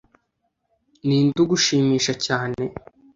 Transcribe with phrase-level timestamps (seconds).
[1.05, 2.63] Ni nde ugushimisha cyane